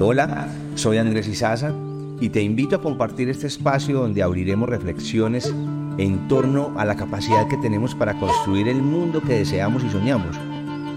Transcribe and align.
Hola, 0.00 0.48
soy 0.74 0.98
Andrés 0.98 1.28
Izaza 1.28 1.72
y 2.20 2.30
te 2.30 2.42
invito 2.42 2.74
a 2.74 2.82
compartir 2.82 3.28
este 3.28 3.46
espacio 3.46 4.00
donde 4.00 4.20
abriremos 4.20 4.68
reflexiones 4.68 5.54
en 5.96 6.26
torno 6.26 6.74
a 6.76 6.84
la 6.84 6.96
capacidad 6.96 7.46
que 7.46 7.56
tenemos 7.56 7.94
para 7.94 8.18
construir 8.18 8.66
el 8.66 8.82
mundo 8.82 9.22
que 9.22 9.34
deseamos 9.34 9.84
y 9.84 9.90
soñamos 9.90 10.36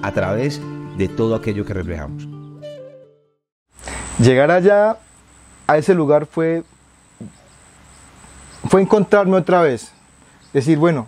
a 0.02 0.12
través 0.12 0.60
de 0.98 1.08
todo 1.08 1.36
aquello 1.36 1.66
que 1.66 1.74
reflejamos. 1.76 2.28
Llegar 4.18 4.50
allá 4.50 4.98
a 5.68 5.78
ese 5.78 5.94
lugar 5.94 6.26
fue 6.26 6.64
fue 8.70 8.82
encontrarme 8.82 9.36
otra 9.36 9.62
vez, 9.62 9.92
decir, 10.52 10.80
bueno, 10.80 11.08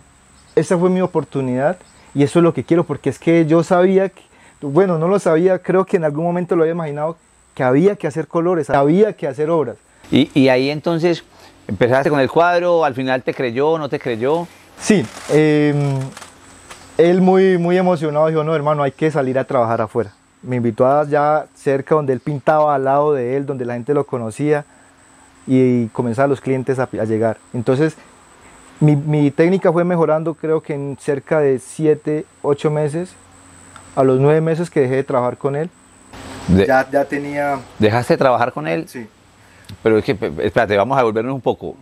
esta 0.54 0.78
fue 0.78 0.88
mi 0.88 1.00
oportunidad 1.00 1.78
y 2.14 2.22
eso 2.22 2.38
es 2.38 2.42
lo 2.44 2.54
que 2.54 2.62
quiero 2.62 2.84
porque 2.84 3.10
es 3.10 3.18
que 3.18 3.44
yo 3.44 3.64
sabía 3.64 4.12
bueno, 4.60 4.98
no 4.98 5.08
lo 5.08 5.18
sabía, 5.18 5.58
creo 5.58 5.84
que 5.84 5.96
en 5.96 6.04
algún 6.04 6.24
momento 6.24 6.56
lo 6.56 6.62
había 6.62 6.72
imaginado 6.72 7.16
que 7.56 7.64
había 7.64 7.96
que 7.96 8.06
hacer 8.06 8.28
colores, 8.28 8.68
había 8.68 9.14
que 9.14 9.26
hacer 9.26 9.48
obras. 9.48 9.76
Y, 10.10 10.48
ahí 10.48 10.68
entonces 10.68 11.24
empezaste 11.66 12.10
con 12.10 12.20
el 12.20 12.30
cuadro, 12.30 12.84
al 12.84 12.94
final 12.94 13.22
te 13.22 13.32
creyó, 13.32 13.78
no 13.78 13.88
te 13.88 13.98
creyó. 13.98 14.46
Sí, 14.78 15.04
em, 15.30 15.98
él 16.98 17.22
muy, 17.22 17.56
muy 17.56 17.78
emocionado 17.78 18.28
dijo, 18.28 18.44
no 18.44 18.54
hermano, 18.54 18.82
hay 18.82 18.92
que 18.92 19.10
salir 19.10 19.38
a 19.38 19.44
trabajar 19.44 19.80
afuera. 19.80 20.12
Me 20.42 20.56
invitó 20.56 20.86
allá 20.86 21.46
cerca 21.54 21.94
donde 21.94 22.12
él 22.12 22.20
pintaba, 22.20 22.74
al 22.74 22.84
lado 22.84 23.14
de 23.14 23.38
él, 23.38 23.46
donde 23.46 23.64
la 23.64 23.72
gente 23.72 23.94
lo 23.94 24.04
conocía 24.04 24.66
y 25.46 25.86
comenzaron 25.86 26.28
los 26.28 26.42
clientes 26.42 26.78
a, 26.78 26.86
llegar. 27.04 27.38
Entonces, 27.54 27.96
mi, 28.80 29.30
técnica 29.30 29.72
fue 29.72 29.82
mejorando 29.82 30.34
creo 30.34 30.60
que 30.60 30.74
en 30.74 30.98
cerca 31.00 31.40
de 31.40 31.58
7, 31.58 32.26
8 32.42 32.70
meses. 32.70 33.14
A 33.96 34.04
los 34.04 34.20
9 34.20 34.42
meses 34.42 34.68
que 34.68 34.80
dejé 34.80 34.96
de 34.96 35.04
trabajar 35.04 35.38
con 35.38 35.56
él, 35.56 35.70
ya, 36.48 36.88
ya 36.90 37.04
tenía... 37.04 37.60
¿Dejaste 37.78 38.14
de 38.14 38.18
trabajar 38.18 38.52
con 38.52 38.66
él? 38.66 38.88
Sí. 38.88 39.06
Pero 39.82 39.98
es 39.98 40.04
que, 40.04 40.12
espérate, 40.42 40.76
vamos 40.76 40.98
a 40.98 41.02
volvernos 41.02 41.34
un 41.34 41.40
poco. 41.40 41.76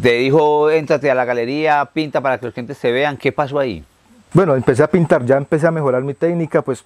Te 0.00 0.12
dijo, 0.12 0.70
éntrate 0.70 1.10
a 1.10 1.14
la 1.14 1.24
galería, 1.24 1.88
pinta 1.92 2.20
para 2.20 2.38
que 2.38 2.46
los 2.46 2.54
clientes 2.54 2.78
te 2.78 2.90
vean. 2.90 3.16
¿Qué 3.16 3.32
pasó 3.32 3.58
ahí? 3.58 3.84
Bueno, 4.32 4.54
empecé 4.54 4.82
a 4.82 4.86
pintar, 4.86 5.24
ya 5.26 5.36
empecé 5.36 5.66
a 5.66 5.70
mejorar 5.72 6.02
mi 6.02 6.14
técnica, 6.14 6.62
pues 6.62 6.84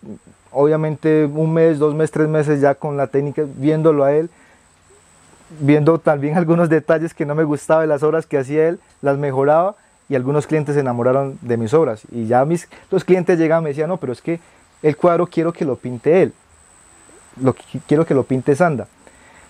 obviamente 0.51 1.27
un 1.27 1.53
mes, 1.53 1.79
dos 1.79 1.95
meses, 1.95 2.11
tres 2.11 2.29
meses 2.29 2.61
ya 2.61 2.75
con 2.75 2.97
la 2.97 3.07
técnica, 3.07 3.43
viéndolo 3.47 4.05
a 4.05 4.13
él, 4.15 4.31
viendo 5.61 5.99
también 5.99 6.37
algunos 6.39 6.71
detalles 6.71 7.13
que 7.13 7.27
no 7.27 7.35
me 7.35 7.45
gustaba 7.45 7.83
de 7.83 7.87
las 7.87 8.03
obras 8.03 8.27
que 8.27 8.39
hacía 8.39 8.69
él, 8.69 8.81
las 9.03 9.19
mejoraba 9.19 9.77
y 10.09 10.15
algunos 10.15 10.47
clientes 10.47 10.75
se 10.75 10.81
enamoraron 10.81 11.39
de 11.43 11.57
mis 11.57 11.75
obras. 11.75 12.03
Y 12.11 12.27
ya 12.27 12.45
mis, 12.45 12.69
los 12.91 13.05
clientes 13.05 13.39
llegaban 13.39 13.63
y 13.63 13.65
me 13.65 13.71
decían, 13.71 13.89
no, 13.89 13.99
pero 13.99 14.13
es 14.13 14.23
que 14.23 14.41
el 14.85 14.99
cuadro 14.99 15.27
quiero 15.27 15.53
que 15.53 15.65
lo 15.65 15.77
pinte 15.77 16.23
él, 16.23 16.33
lo, 17.41 17.57
quiero 17.87 18.05
que 18.05 18.15
lo 18.15 18.25
pinte 18.25 18.55
Sanda. 18.55 18.87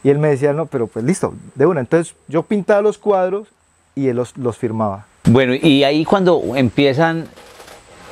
Y 0.04 0.10
él 0.10 0.18
me 0.18 0.28
decía, 0.28 0.52
no, 0.52 0.66
pero 0.66 0.86
pues 0.86 1.04
listo, 1.04 1.34
de 1.56 1.66
una. 1.66 1.80
Entonces 1.80 2.14
yo 2.28 2.44
pintaba 2.44 2.80
los 2.82 2.98
cuadros 2.98 3.48
y 3.96 4.06
él 4.08 4.16
los, 4.16 4.56
firmaba. 4.56 5.06
Bueno, 5.24 5.54
y 5.54 5.82
ahí 5.82 6.04
cuando 6.04 6.40
empiezan, 6.54 7.26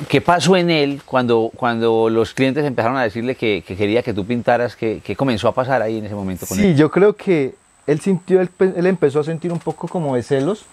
¿qué 0.08 0.20
pasó 0.20 0.56
en 0.56 0.70
él 0.70 1.02
cuando, 1.04 1.52
cuando 1.54 2.10
los 2.10 2.34
clientes 2.34 2.64
empezaron 2.64 2.96
a 2.96 3.04
decirle 3.04 3.36
que, 3.36 3.62
quería 3.62 4.02
que 4.02 4.12
tú 4.12 4.26
pintaras? 4.26 4.74
¿qué, 4.74 5.14
comenzó 5.16 5.46
a 5.46 5.54
pasar 5.54 5.80
ahí 5.80 5.98
en 5.98 6.06
ese 6.06 6.16
momento 6.16 6.46
con 6.46 6.58
él? 6.58 6.64
Sí, 6.64 6.74
yo 6.74 6.90
creo 6.90 7.14
que 7.14 7.54
él 7.86 8.00
sintió, 8.00 8.40
él, 8.40 8.50
él, 8.58 8.86
empezó 8.86 9.20
a 9.20 9.24
sentir 9.24 9.52
un 9.52 9.60
poco 9.60 9.86
como 9.86 10.16
de 10.16 10.24
celos, 10.24 10.64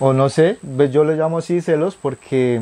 o 0.00 0.12
no 0.12 0.30
sé, 0.30 0.58
pues 0.76 0.90
yo 0.90 1.04
le 1.04 1.14
llamo 1.14 1.38
así 1.38 1.60
celos 1.60 1.96
porque 2.00 2.60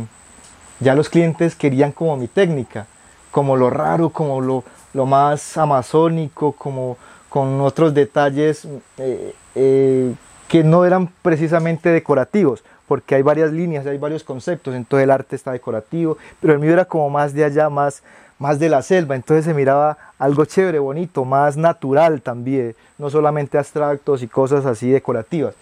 ya 0.80 0.94
los 0.94 1.08
clientes 1.08 1.54
querían 1.54 1.92
como 1.92 2.18
mi 2.18 2.28
técnica 2.28 2.86
como 3.34 3.56
lo 3.56 3.68
raro, 3.68 4.10
como 4.10 4.40
lo, 4.40 4.62
lo 4.92 5.06
más 5.06 5.56
amazónico, 5.56 6.52
como 6.52 6.96
con 7.28 7.60
otros 7.62 7.92
detalles 7.92 8.64
eh, 8.96 9.34
eh, 9.56 10.14
que 10.46 10.62
no 10.62 10.84
eran 10.84 11.08
precisamente 11.20 11.88
decorativos, 11.88 12.62
porque 12.86 13.16
hay 13.16 13.22
varias 13.22 13.50
líneas, 13.50 13.86
hay 13.86 13.98
varios 13.98 14.22
conceptos, 14.22 14.72
entonces 14.72 15.02
el 15.02 15.10
arte 15.10 15.34
está 15.34 15.50
decorativo, 15.50 16.16
pero 16.40 16.52
el 16.52 16.60
mío 16.60 16.72
era 16.72 16.84
como 16.84 17.10
más 17.10 17.34
de 17.34 17.42
allá, 17.42 17.68
más, 17.68 18.04
más 18.38 18.60
de 18.60 18.68
la 18.68 18.82
selva, 18.82 19.16
entonces 19.16 19.46
se 19.46 19.52
miraba 19.52 19.98
algo 20.16 20.44
chévere, 20.44 20.78
bonito, 20.78 21.24
más 21.24 21.56
natural 21.56 22.22
también, 22.22 22.76
no 22.98 23.10
solamente 23.10 23.58
abstractos 23.58 24.22
y 24.22 24.28
cosas 24.28 24.64
así 24.64 24.90
decorativas. 24.90 25.56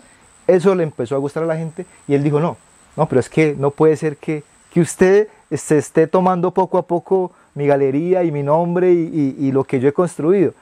Eso 0.46 0.74
le 0.74 0.82
empezó 0.82 1.14
a 1.14 1.20
gustar 1.20 1.44
a 1.44 1.46
la 1.46 1.56
gente 1.56 1.86
y 2.06 2.12
él 2.12 2.22
dijo, 2.22 2.38
no, 2.38 2.58
no, 2.98 3.06
pero 3.06 3.18
es 3.18 3.30
que 3.30 3.56
no 3.58 3.70
puede 3.70 3.96
ser 3.96 4.18
que, 4.18 4.44
que 4.70 4.82
usted 4.82 5.28
se 5.50 5.78
esté 5.78 6.06
tomando 6.06 6.50
poco 6.50 6.76
a 6.76 6.82
poco 6.82 7.32
mi 7.54 7.66
galería 7.66 8.24
y 8.24 8.32
mi 8.32 8.42
nombre 8.42 8.92
y, 8.92 9.52
lo 9.52 9.64
que 9.64 9.80
yo 9.80 9.88
he 9.88 9.92
construido. 9.92 10.54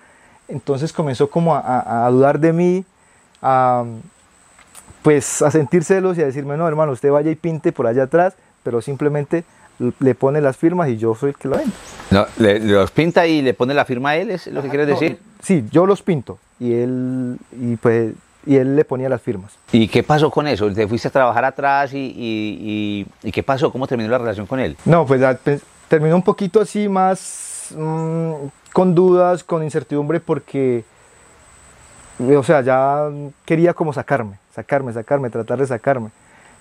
Entonces 0.48 0.92
comenzó 0.92 1.30
como 1.30 1.54
a, 1.54 2.08
dudar 2.10 2.40
de 2.40 2.52
mí, 2.52 2.84
a, 3.40 3.84
pues 5.02 5.42
a 5.42 5.50
sentir 5.50 5.84
celos 5.84 6.18
y 6.18 6.22
a 6.22 6.26
decirme, 6.26 6.56
no 6.56 6.66
hermano, 6.66 6.92
usted 6.92 7.10
vaya 7.10 7.30
y 7.30 7.36
pinte 7.36 7.72
por 7.72 7.86
allá 7.86 8.04
atrás, 8.04 8.34
pero 8.62 8.82
simplemente 8.82 9.44
le 9.98 10.14
pone 10.14 10.40
las 10.40 10.56
firmas 10.56 10.88
y 10.88 10.98
yo 10.98 11.14
soy 11.14 11.30
el 11.30 11.36
que 11.36 11.48
lo 11.48 11.56
vende. 11.56 11.72
No, 12.10 12.26
los 12.38 12.90
pinta 12.90 13.26
y 13.26 13.40
le 13.40 13.54
pone 13.54 13.72
la 13.72 13.84
firma 13.84 14.10
a 14.10 14.16
él, 14.16 14.30
es 14.30 14.46
lo 14.48 14.62
que 14.62 14.68
quieres 14.68 14.86
decir. 14.86 15.18
Sí, 15.42 15.64
yo 15.70 15.86
los 15.86 16.02
pinto 16.02 16.38
y 16.58 16.74
él, 16.74 17.38
y 17.52 17.76
pues, 17.76 18.12
y 18.44 18.56
él 18.56 18.76
le 18.76 18.84
ponía 18.84 19.08
las 19.08 19.22
firmas. 19.22 19.52
¿Y 19.72 19.88
qué 19.88 20.02
pasó 20.02 20.30
con 20.30 20.46
eso? 20.46 20.70
¿Te 20.72 20.86
fuiste 20.86 21.08
a 21.08 21.10
trabajar 21.10 21.44
atrás 21.44 21.92
y, 21.94 23.06
y 23.22 23.32
qué 23.32 23.42
pasó? 23.42 23.70
¿Cómo 23.70 23.86
terminó 23.86 24.10
la 24.10 24.18
relación 24.18 24.46
con 24.46 24.60
él? 24.60 24.76
No, 24.84 25.06
pues 25.06 25.20
terminó 25.90 26.14
un 26.14 26.22
poquito 26.22 26.60
así 26.60 26.88
más 26.88 27.74
mm, 27.76 28.32
con 28.72 28.94
dudas, 28.94 29.42
con 29.42 29.64
incertidumbre 29.64 30.20
porque, 30.20 30.84
o 32.20 32.44
sea, 32.44 32.60
ya 32.60 33.10
quería 33.44 33.74
como 33.74 33.92
sacarme, 33.92 34.38
sacarme, 34.54 34.92
sacarme, 34.92 35.30
tratar 35.30 35.58
de 35.58 35.66
sacarme. 35.66 36.10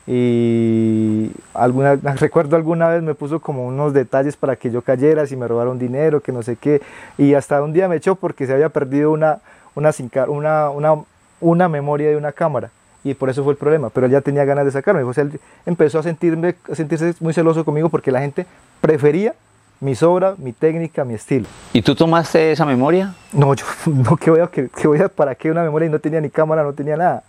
Y 0.07 1.29
alguna, 1.53 1.95
recuerdo 2.15 2.55
alguna 2.55 2.87
vez 2.87 3.03
me 3.03 3.13
puso 3.13 3.39
como 3.39 3.67
unos 3.67 3.93
detalles 3.93 4.35
para 4.35 4.55
que 4.55 4.71
yo 4.71 4.81
cayera, 4.81 5.27
si 5.27 5.35
me 5.35 5.47
robaron 5.47 5.77
dinero, 5.77 6.21
que 6.21 6.31
no 6.31 6.41
sé 6.41 6.55
qué. 6.55 6.81
Y 7.19 7.35
hasta 7.35 7.61
un 7.61 7.71
día 7.71 7.87
me 7.87 7.97
echó 7.97 8.15
porque 8.15 8.47
se 8.47 8.53
había 8.53 8.69
perdido 8.69 9.11
una, 9.11 9.41
una, 9.75 9.91
una, 10.27 10.69
una, 10.71 11.03
una 11.39 11.69
memoria 11.69 12.09
de 12.09 12.17
una 12.17 12.31
cámara 12.31 12.71
y 13.03 13.13
por 13.13 13.29
eso 13.29 13.43
fue 13.43 13.53
el 13.53 13.57
problema, 13.57 13.89
pero 13.89 14.07
él 14.07 14.11
ya 14.11 14.21
tenía 14.21 14.43
ganas 14.43 14.65
de 14.65 14.71
sacarme, 14.71 15.03
o 15.03 15.13
sea, 15.13 15.23
él 15.23 15.39
empezó 15.65 15.99
a, 15.99 16.03
sentirme, 16.03 16.55
a 16.69 16.75
sentirse 16.75 17.13
muy 17.21 17.33
celoso 17.33 17.63
conmigo 17.63 17.89
porque 17.89 18.11
la 18.11 18.19
gente 18.19 18.45
prefería 18.81 19.35
mi 19.79 19.93
obras, 20.01 20.37
mi 20.37 20.51
técnica, 20.51 21.05
mi 21.05 21.13
estilo. 21.13 21.47
¿Y 21.71 21.81
tú 21.81 21.95
tomaste 21.95 22.51
esa 22.51 22.65
memoria? 22.65 23.15
No, 23.31 23.53
yo 23.53 23.65
no, 23.85 24.17
que 24.17 24.29
voy 24.29 24.41
a, 24.41 24.47
que, 24.47 24.69
voy 24.85 24.99
a, 24.99 25.07
¿para 25.07 25.35
qué 25.35 25.51
una 25.51 25.63
memoria? 25.63 25.87
Y 25.87 25.89
no 25.89 25.99
tenía 25.99 26.19
ni 26.19 26.29
cámara, 26.29 26.63
no 26.63 26.73
tenía 26.73 26.97
nada. 26.97 27.23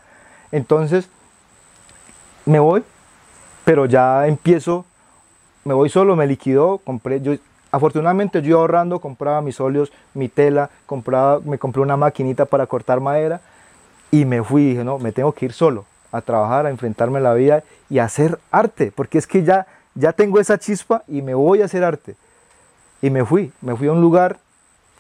Entonces, 0.51 1.09
me 2.45 2.59
voy, 2.59 2.83
pero 3.65 3.87
ya 3.87 4.27
empiezo, 4.27 4.85
me 5.65 5.75
voy 5.75 5.89
solo, 5.89 6.17
me 6.17 6.27
liquidó, 6.27 6.79
compré, 6.79 7.21
yo, 7.21 7.35
afortunadamente 7.71 8.43
yo 8.43 8.59
ahorrando 8.59 8.99
compraba 8.99 9.41
mis 9.43 9.61
óleos, 9.61 9.93
mi 10.15 10.29
tela, 10.29 10.71
compraba, 10.87 11.41
me 11.45 11.59
compré 11.59 11.83
una 11.83 11.97
maquinita 11.97 12.47
para 12.47 12.67
cortar 12.67 12.99
madera 12.99 13.41
y 14.11 14.25
me 14.25 14.43
fui, 14.43 14.71
dije, 14.71 14.83
no, 14.83 14.99
me 14.99 15.13
tengo 15.13 15.33
que 15.33 15.45
ir 15.45 15.53
solo 15.53 15.85
a 16.11 16.21
trabajar, 16.21 16.67
a 16.67 16.71
enfrentarme 16.71 17.19
a 17.19 17.23
la 17.23 17.35
vida 17.35 17.63
y 17.89 18.01
a 18.01 18.05
hacer 18.05 18.41
arte, 18.51 18.91
porque 18.93 19.19
es 19.19 19.29
que 19.29 19.45
ya 19.45 19.69
ya 19.95 20.13
tengo 20.13 20.41
esa 20.41 20.59
chispa 20.59 21.03
y 21.09 21.23
me 21.23 21.35
voy 21.35 21.63
a 21.63 21.67
hacer 21.67 21.85
arte. 21.85 22.17
Y 23.03 23.11
me 23.11 23.25
fui, 23.25 23.53
me 23.61 23.75
fui 23.77 23.89
a 23.89 23.93
un 23.93 24.01
lugar, 24.01 24.39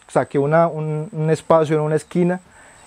saqué 0.08 0.38
una, 0.38 0.66
un, 0.66 1.28
espacio 1.30 1.76
en 1.76 1.82
una 1.82 1.96
esquina 1.96 2.40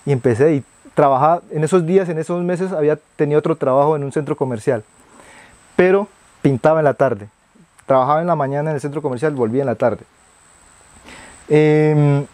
y 0.06 0.12
empecé 0.12 0.56
y 0.56 0.64
trabajaba, 0.94 1.42
en 1.52 1.64
esos 1.64 1.86
días, 1.86 2.10
en 2.10 2.18
esos 2.18 2.44
meses 2.44 2.72
había 2.72 2.98
tenido 3.16 3.40
otro 3.40 3.56
trabajo 3.56 3.96
en 3.96 4.04
un 4.04 4.12
centro 4.12 4.36
comercial, 4.36 4.84
pero 5.76 6.08
pintaba 6.42 6.80
en 6.80 6.86
la 6.86 6.94
tarde. 6.94 7.28
Trabajaba 7.86 8.22
en 8.22 8.28
la 8.28 8.36
mañana 8.36 8.70
en 8.72 8.76
el 8.76 8.82
centro 8.82 9.02
comercial, 9.02 9.34
volvía 9.34 9.62
en 9.62 9.68
la 9.68 9.76
tarde. 9.76 10.04
Em, 11.50 12.26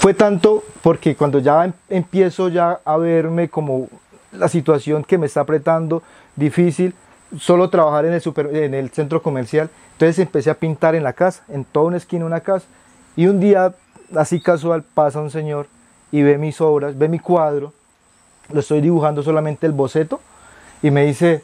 fue 0.00 0.14
tanto 0.14 0.64
porque 0.82 1.14
cuando 1.14 1.38
ya 1.38 1.64
em, 1.64 1.72
empiezo 1.88 2.48
ya 2.48 2.80
a 2.84 2.96
verme 2.96 3.48
como 3.48 3.88
la 4.32 4.48
situación 4.48 5.04
que 5.04 5.18
me 5.18 5.26
está 5.26 5.40
apretando 5.40 6.02
difícil, 6.36 6.94
solo 7.38 7.70
trabajar 7.70 8.04
en 8.06 8.14
el, 8.14 8.20
super, 8.20 8.54
en 8.54 8.74
el 8.74 8.90
centro 8.90 9.22
comercial. 9.22 9.70
Entonces 9.92 10.18
empecé 10.18 10.50
a 10.50 10.54
pintar 10.54 10.94
en 10.94 11.02
la 11.02 11.12
casa, 11.12 11.44
en 11.48 11.64
toda 11.64 11.86
una 11.86 11.96
esquina 11.96 12.24
una 12.24 12.40
casa. 12.40 12.66
Y 13.16 13.26
un 13.26 13.40
día, 13.40 13.74
así 14.16 14.40
casual, 14.40 14.82
pasa 14.82 15.20
un 15.20 15.30
señor 15.30 15.66
y 16.14 16.22
ve 16.22 16.38
mis 16.38 16.60
obras, 16.60 16.96
ve 16.96 17.08
mi 17.08 17.18
cuadro, 17.18 17.72
lo 18.52 18.60
estoy 18.60 18.80
dibujando 18.80 19.22
solamente 19.22 19.66
el 19.66 19.72
boceto, 19.72 20.20
y 20.80 20.92
me 20.92 21.04
dice, 21.04 21.42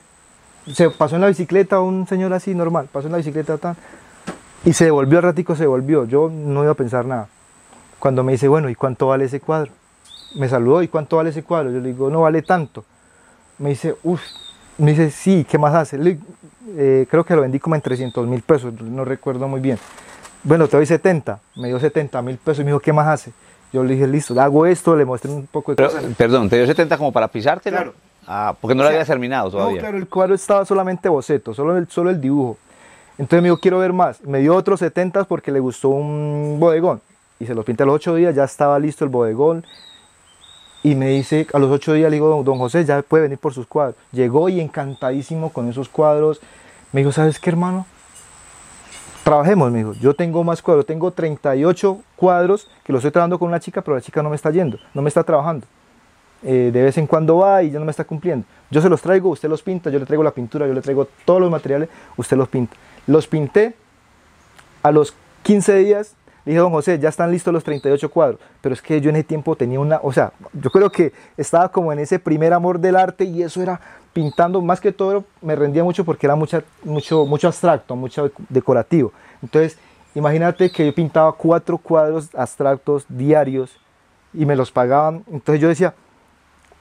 se 0.73 0.91
pasó 0.91 1.17
en 1.17 1.23
la 1.23 1.27
bicicleta 1.27 1.81
un 1.81 2.07
señor 2.07 2.33
así 2.33 2.55
normal, 2.55 2.89
pasó 2.93 3.07
en 3.09 3.13
la 3.13 3.19
bicicleta 3.19 3.59
tan, 3.59 3.77
y 4.65 4.73
se 4.73 4.85
devolvió, 4.85 5.19
al 5.19 5.25
ratico 5.25 5.57
se 5.57 5.65
devolvió, 5.65 6.05
yo 6.05 6.31
no 6.31 6.63
iba 6.63 6.73
a 6.73 6.77
pensar 6.77 7.05
nada. 7.05 7.29
Cuando 7.99 8.23
me 8.23 8.33
dice, 8.33 8.47
bueno, 8.47 8.69
¿y 8.69 8.75
cuánto 8.75 9.09
vale 9.09 9.25
ese 9.25 9.41
cuadro? 9.41 9.73
Me 10.37 10.49
saludó, 10.49 10.83
¿y 10.83 10.89
cuánto 10.89 11.17
vale 11.17 11.31
ese 11.31 11.43
cuadro? 11.43 11.71
Yo 11.73 11.81
le 11.81 11.89
digo, 11.89 12.09
no 12.09 12.21
vale 12.21 12.43
tanto. 12.43 12.85
Me 13.59 13.71
dice, 13.71 13.97
uff, 14.05 14.23
me 14.81 14.91
dice, 14.93 15.11
sí, 15.11 15.47
¿qué 15.49 15.59
más 15.59 15.75
hace? 15.75 15.99
Eh, 16.77 17.07
creo 17.11 17.25
que 17.25 17.35
lo 17.35 17.43
vendí 17.43 17.59
como 17.59 17.75
en 17.75 17.81
300 17.81 18.27
mil 18.27 18.43
pesos, 18.43 18.73
no 18.81 19.05
recuerdo 19.05 19.49
muy 19.49 19.61
bien. 19.61 19.79
bueno, 20.43 20.69
te 20.69 20.77
doy 20.77 20.87
70. 20.87 21.39
Me 21.57 21.69
dio 21.69 21.79
70 21.81 22.23
mil 22.23 22.37
pesos 22.37 22.61
y 22.61 22.65
me 22.65 22.71
dijo, 22.71 22.81
¿qué 22.81 22.93
más 22.93 23.07
hace? 23.07 23.33
Yo 23.73 23.85
le 23.85 23.95
dije, 23.95 24.07
listo, 24.07 24.39
hago 24.41 24.67
esto, 24.67 24.97
le 24.97 25.05
mostré 25.05 25.31
un 25.31 25.47
poco 25.47 25.73
de 25.73 25.77
Pero, 25.77 25.91
cosas. 25.91 26.05
perdón, 26.17 26.49
¿te 26.49 26.57
dio 26.57 26.67
70 26.67 26.97
como 26.99 27.13
para 27.13 27.29
pisártelo? 27.29 27.77
Claro. 27.77 27.95
Ah, 28.27 28.55
porque 28.61 28.75
no 28.75 28.83
lo 28.83 28.89
O 28.89 28.91
sea, 28.91 28.97
habías 28.97 29.09
terminado 29.09 29.51
todavía. 29.51 29.77
No, 29.77 29.81
claro, 29.81 29.99
el 29.99 30.09
cuadro 30.09 30.35
estaba 30.35 30.65
solamente 30.65 31.09
boceto, 31.09 31.55
solo 31.55 31.77
el, 31.77 31.89
solo 31.89 32.11
el 32.11 32.21
dibujo. 32.21 32.59
Entonces 33.19 33.43
me 33.43 33.49
dijo, 33.49 33.59
quiero 33.61 33.79
ver 33.79 33.93
más. 33.93 34.21
Me 34.23 34.39
dio 34.39 34.55
otros 34.55 34.81
70 34.81 35.25
porque 35.25 35.53
le 35.53 35.61
gustó 35.61 35.89
un 35.91 36.57
bodegón. 36.59 37.01
Y 37.39 37.47
se 37.47 37.55
los 37.55 37.65
pinté 37.65 37.83
a 37.83 37.87
los 37.87 37.97
8 37.97 38.15
días, 38.17 38.35
ya 38.35 38.45
estaba 38.45 38.79
listo 38.79 39.05
el 39.05 39.11
bodegón. 39.11 39.65
Y 40.83 40.95
me 40.95 41.09
dice, 41.09 41.47
a 41.53 41.59
los 41.59 41.71
8 41.71 41.93
días 41.95 42.11
le 42.11 42.17
digo, 42.17 42.43
don 42.43 42.59
José, 42.59 42.85
ya 42.85 43.03
puede 43.03 43.25
venir 43.25 43.39
por 43.39 43.53
sus 43.53 43.67
cuadros. 43.67 43.97
Llegó 44.13 44.49
y 44.49 44.61
encantadísimo 44.61 45.51
con 45.51 45.69
esos 45.69 45.89
cuadros. 45.89 46.41
Me 46.93 47.01
dijo, 47.01 47.13
¿sabes 47.13 47.39
qué, 47.39 47.51
hermano? 47.51 47.87
Trabajemos, 49.23 49.71
me 49.71 49.79
dijo. 49.79 49.93
Yo 49.95 50.15
tengo 50.15 50.43
más 50.43 50.63
cuadros, 50.63 50.87
tengo 50.87 51.11
38 51.11 52.01
cuadros 52.17 52.69
que 52.85 52.93
los 52.93 53.01
estoy 53.01 53.11
trabajando 53.11 53.39
con 53.39 53.49
una 53.49 53.61
chica, 53.61 53.83
pero 53.83 53.95
la 53.97 54.01
chica 54.01 54.23
no 54.23 54.31
me 54.31 54.37
está 54.37 54.51
yendo, 54.51 54.79
no 54.95 55.03
me 55.03 55.09
está 55.09 55.23
trabajando. 55.23 55.67
Eh, 56.43 56.71
de 56.73 56.83
vez 56.83 56.97
en 56.97 57.07
cuando 57.07 57.37
va 57.37 57.63
y 57.63 57.71
ya 57.71 57.79
no 57.79 57.85
me 57.85 57.91
está 57.91 58.05
cumpliendo. 58.05 58.47
Yo 58.71 58.81
se 58.81 58.89
los 58.89 59.03
traigo, 59.03 59.29
usted 59.29 59.51
los 59.51 59.63
pinta, 59.63 59.91
yo 59.91 59.99
le 59.99 60.07
traigo 60.07 60.23
la 60.23 60.31
pintura, 60.31 60.67
yo 60.67 60.73
le 60.73 60.81
traigo 60.81 61.07
todos 61.27 61.41
los 61.41 61.51
materiales, 61.51 61.91
usted 62.17 62.37
los 62.39 62.49
pinta. 62.49 62.75
Los 63.07 63.27
pinté, 63.27 63.75
a 64.83 64.91
los 64.91 65.15
15 65.43 65.75
días 65.77 66.15
le 66.45 66.53
dije, 66.53 66.61
don 66.61 66.71
José, 66.73 66.99
ya 66.99 67.09
están 67.09 67.31
listos 67.31 67.53
los 67.53 67.63
38 67.65 68.11
cuadros, 68.11 68.41
pero 68.61 68.73
es 68.75 68.81
que 68.83 69.01
yo 69.01 69.11
en 69.11 69.17
ese 69.17 69.25
tiempo 69.25 69.57
tenía 69.57 69.79
una, 69.81 70.01
o 70.03 70.13
sea, 70.13 70.33
yo 70.53 70.71
creo 70.71 70.91
que 70.91 71.13
estaba 71.37 71.71
como 71.71 71.93
en 71.93 71.99
ese 71.99 72.19
primer 72.19 72.53
amor 72.53 72.79
del 72.79 72.97
arte 72.97 73.25
y 73.25 73.43
eso 73.43 73.63
era 73.63 73.81
pintando, 74.13 74.61
más 74.63 74.81
que 74.81 74.91
todo 74.93 75.25
me 75.43 75.55
rendía 75.55 75.85
mucho 75.85 76.05
porque 76.05 76.27
era 76.27 76.35
mucha, 76.37 76.63
mucho, 76.83 77.27
mucho 77.27 77.47
abstracto, 77.49 77.95
mucho 77.95 78.31
decorativo. 78.49 79.13
Entonces, 79.43 79.79
imagínate 80.15 80.71
que 80.71 80.87
yo 80.87 80.95
pintaba 80.95 81.33
cuatro 81.33 81.79
cuadros 81.79 82.29
abstractos 82.35 83.05
diarios 83.09 83.71
y 84.33 84.47
me 84.47 84.57
los 84.57 84.71
pagaban, 84.73 85.25
entonces 85.31 85.61
yo 85.61 85.69
decía, 85.69 85.95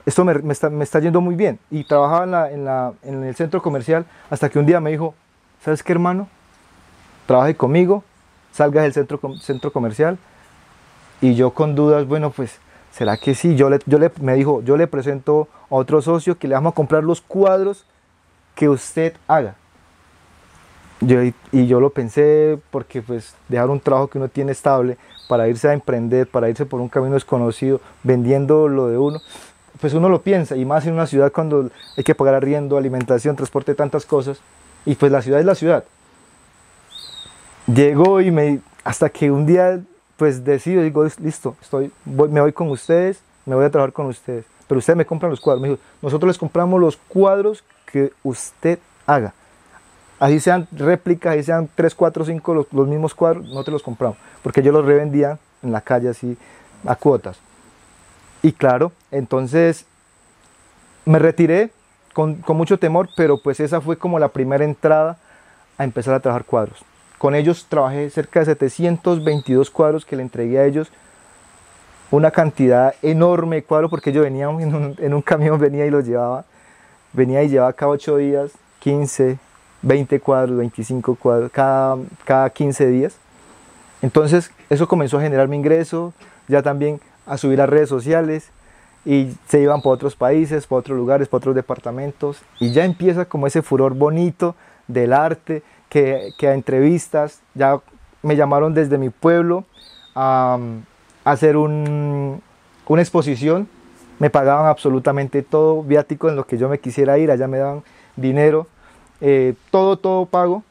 esto 0.05 0.23
me, 0.25 0.33
me 0.35 0.53
está, 0.53 0.69
me 0.69 0.83
está 0.83 0.99
yendo 0.99 1.21
muy 1.21 1.35
bien. 1.35 1.59
Y 1.69 1.83
trabajaba 1.83 2.23
en, 2.23 2.31
la- 2.31 2.51
en 2.51 2.65
la- 2.65 2.93
en 3.03 3.23
el 3.23 3.35
centro 3.35 3.61
comercial 3.61 4.05
hasta 4.29 4.49
que 4.49 4.57
un 4.57 4.65
día 4.65 4.79
me 4.79 4.89
dijo, 4.91 5.13
¿sabes 5.63 5.83
qué 5.83 5.91
hermano? 5.91 6.27
Trabaje 7.27 7.55
conmigo, 7.55 8.03
salgas 8.51 8.83
del 8.83 8.93
centro, 8.93 9.19
centro 9.39 9.71
comercial. 9.71 10.17
Y 11.21 11.35
yo 11.35 11.51
con 11.51 11.75
dudas, 11.75 12.07
bueno, 12.07 12.29
pues, 12.31 12.59
¿será 12.91 13.17
que 13.17 13.35
sí? 13.35 13.55
Yo 13.55 13.69
le, 13.69 13.79
yo 13.85 13.99
le, 13.99 14.11
me 14.21 14.35
dijo, 14.35 14.61
yo 14.61 14.77
le 14.77 14.87
presento 14.87 15.47
a 15.69 15.75
otro 15.75 16.01
socio 16.01 16.37
que 16.37 16.47
le 16.47 16.55
vamos 16.55 16.71
a 16.71 16.75
comprar 16.75 17.03
los 17.03 17.21
cuadros 17.21 17.85
que 18.55 18.69
usted 18.69 19.13
haga. 19.27 19.55
Yo, 21.01 21.21
y 21.23 21.67
yo 21.67 21.79
lo 21.79 21.91
pensé 21.91 22.59
porque 22.71 23.01
pues 23.01 23.33
dejar 23.47 23.69
un 23.69 23.79
trabajo 23.79 24.07
que 24.07 24.17
uno 24.17 24.27
tiene 24.27 24.51
estable 24.51 24.97
para 25.29 25.47
irse 25.47 25.69
a 25.69 25.73
emprender, 25.73 26.27
para 26.27 26.49
irse 26.49 26.65
por 26.65 26.81
un 26.81 26.89
camino 26.89 27.13
desconocido, 27.13 27.79
vendiendo 28.03 28.67
lo 28.67 28.87
de 28.87 28.97
uno, 28.97 29.21
pues 29.79 29.93
uno 29.93 30.09
lo 30.09 30.23
piensa, 30.23 30.57
y 30.57 30.65
más 30.65 30.85
en 30.87 30.93
una 30.93 31.05
ciudad 31.05 31.31
cuando 31.31 31.69
hay 31.95 32.03
que 32.03 32.15
pagar 32.15 32.33
arriendo, 32.33 32.77
alimentación, 32.77 33.35
transporte, 33.35 33.75
tantas 33.75 34.05
cosas, 34.05 34.39
y 34.85 34.95
pues 34.95 35.11
la 35.11 35.21
ciudad 35.21 35.39
es 35.39 35.45
la 35.45 35.55
ciudad. 35.55 35.83
Llego 37.73 38.21
y 38.21 38.31
me, 38.31 38.59
hasta 38.83 39.09
que 39.09 39.29
un 39.31 39.45
día 39.45 39.79
pues 40.17 40.43
decido, 40.43 40.83
digo, 40.83 41.05
listo, 41.21 41.55
estoy, 41.61 41.91
voy- 42.03 42.29
me 42.29 42.41
voy 42.41 42.51
con 42.51 42.69
ustedes, 42.69 43.21
me 43.45 43.55
voy 43.55 43.65
a 43.65 43.69
trabajar 43.69 43.93
con 43.93 44.07
ustedes, 44.07 44.45
pero 44.67 44.79
ustedes 44.79 44.97
me 44.97 45.05
compran 45.05 45.29
los 45.31 45.39
cuadros. 45.39 45.61
Me 45.61 45.69
dijo, 45.69 45.81
nosotros 46.01 46.27
les 46.27 46.37
compramos 46.37 46.79
los 46.79 46.97
cuadros 46.97 47.63
que 47.85 48.11
usted 48.23 48.79
haga. 49.05 49.33
Así 50.19 50.39
sean 50.39 50.67
réplicas, 50.71 51.33
así 51.33 51.43
sean 51.43 51.69
3, 51.75 51.95
4, 51.95 52.25
5 52.25 52.53
los, 52.53 52.73
los 52.73 52.87
mismos 52.87 53.13
cuadros, 53.15 53.47
no 53.49 53.63
te 53.63 53.71
los 53.71 53.81
compramos, 53.83 54.17
porque 54.43 54.61
yo 54.61 54.71
los 54.71 54.83
revendía 54.85 55.39
en 55.63 55.71
la 55.71 55.81
calle 55.81 56.09
así 56.09 56.37
a 56.85 56.95
cuotas. 56.95 57.39
Y 58.41 58.51
claro, 58.51 58.91
entonces 59.11 59.85
me 61.05 61.19
retiré 61.19 61.71
con, 62.13 62.35
con 62.35 62.57
mucho 62.57 62.77
temor, 62.77 63.09
pero 63.15 63.41
pues 63.41 63.59
esa 63.61 63.79
fue 63.79 63.97
como 63.97 64.19
la 64.19 64.27
primera 64.29 64.65
entrada 64.65 65.17
a 65.77 65.83
empezar 65.85 66.13
a 66.13 66.19
trabajar 66.19 66.45
cuadros. 66.45 66.83
Con 67.19 67.35
ellos 67.35 67.67
trabajé 67.67 68.09
cerca 68.09 68.39
de 68.39 68.45
722 68.45 69.69
cuadros 69.69 70.05
que 70.05 70.15
le 70.15 70.23
entregué 70.23 70.57
a 70.57 70.65
ellos, 70.65 70.89
una 72.11 72.31
cantidad 72.31 72.95
enorme 73.01 73.57
de 73.57 73.63
cuadros 73.63 73.91
porque 73.91 74.13
yo 74.13 74.21
venía 74.21 74.49
en 74.49 75.13
un, 75.13 75.21
camión, 75.21 75.59
venía 75.59 75.85
y 75.85 75.91
los 75.91 76.05
llevaba, 76.05 76.45
venía 77.11 77.43
y 77.43 77.49
llevaba 77.49 77.73
cada 77.73 77.91
8 77.91 78.17
días, 78.17 78.53
15, 78.79 79.37
20 79.81 80.19
cuadros, 80.21 80.57
25 80.57 81.15
cuadros, 81.15 81.51
cada, 81.51 81.97
cada 82.23 82.49
15 82.49 82.87
días. 82.87 83.17
Entonces 84.01 84.51
eso 84.69 84.87
comenzó 84.87 85.17
a 85.17 85.21
generar 85.21 85.49
mi 85.49 85.57
ingreso, 85.57 86.13
ya 86.47 86.61
también 86.61 87.01
a 87.25 87.37
subir 87.37 87.59
a 87.59 87.65
redes 87.65 87.89
sociales 87.89 88.49
y 89.03 89.35
se 89.49 89.59
iban 89.59 89.81
por 89.81 89.93
otros 89.93 90.15
países, 90.15 90.65
por 90.67 90.79
otros 90.79 90.97
lugares, 90.97 91.27
por 91.27 91.39
otros 91.39 91.53
departamentos 91.53 92.41
y 92.61 92.71
ya 92.71 92.85
empieza 92.85 93.25
como 93.25 93.45
ese 93.45 93.61
furor 93.61 93.93
bonito 93.93 94.55
del 94.87 95.11
arte, 95.11 95.63
que, 95.89 96.33
que 96.37 96.47
a 96.47 96.53
entrevistas, 96.53 97.41
ya 97.55 97.79
me 98.21 98.35
llamaron 98.35 98.73
desde 98.73 98.97
mi 98.97 99.09
pueblo 99.09 99.65
a, 100.15 100.57
a 101.25 101.31
hacer 101.31 101.57
un- 101.57 102.41
una 102.87 103.01
exposición, 103.01 103.67
me 104.19 104.29
pagaban 104.29 104.67
absolutamente 104.67 105.41
todo, 105.43 105.83
viático 105.83 106.27
en 106.29 106.35
lo 106.35 106.45
que 106.45 106.57
yo 106.57 106.67
me 106.69 106.79
quisiera 106.79 107.17
ir, 107.17 107.31
allá 107.31 107.47
me 107.47 107.57
daban 107.57 107.83
dinero, 108.15 108.67
eh, 109.21 109.53
todo, 109.71 109.97
todo 109.97 110.25
pago. 110.25 110.63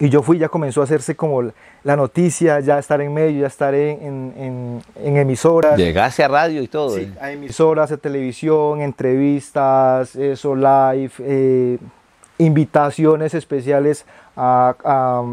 Y 0.00 0.08
yo 0.08 0.22
fui, 0.22 0.38
ya 0.38 0.48
comenzó 0.48 0.80
a 0.80 0.84
hacerse 0.84 1.14
como 1.14 1.42
la 1.84 1.94
noticia, 1.94 2.58
ya 2.60 2.78
estar 2.78 3.02
en 3.02 3.12
medio, 3.12 3.42
ya 3.42 3.46
estar 3.48 3.74
en, 3.74 4.02
en- 4.02 4.32
en- 4.36 4.82
en 4.96 5.16
emisoras. 5.18 5.76
Llegaste 5.76 6.24
a 6.24 6.28
radio 6.28 6.62
y 6.62 6.68
todo. 6.68 6.96
Sí, 6.96 7.02
¿eh? 7.02 7.12
a 7.20 7.30
emisoras, 7.32 7.92
a 7.92 7.98
televisión, 7.98 8.80
entrevistas, 8.80 10.16
eso, 10.16 10.56
live, 10.56 11.12
eh, 11.20 11.78
invitaciones 12.40 13.34
especiales 13.34 14.04
a, 14.36 14.74
a- 14.84 15.24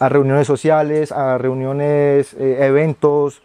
a 0.00 0.08
reuniones 0.08 0.46
sociales, 0.46 1.12
a 1.12 1.38
reuniones, 1.38 2.34
eh, 2.34 2.66
eventos, 2.66 3.42